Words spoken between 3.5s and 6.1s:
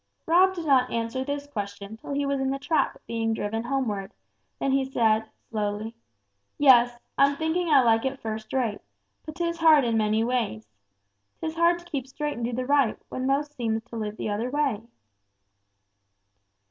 homeward; then he said, slowly,